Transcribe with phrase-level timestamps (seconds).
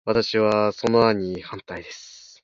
[0.03, 2.31] 私は、その案に反対です。